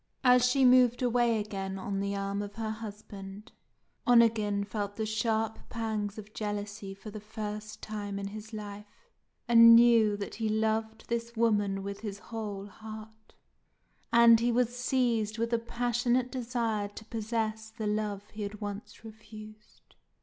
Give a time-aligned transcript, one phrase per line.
[0.23, 3.51] As she moved away again on the arm of her husband,
[4.07, 9.11] Onegin felt the sharp pangs of jealousy for the first time in his life,
[9.47, 13.35] and knew that he now loved this woman with his whole heart;
[14.11, 19.05] and he was seized with a passionate desire to possess the love he had once
[19.05, 19.93] refused.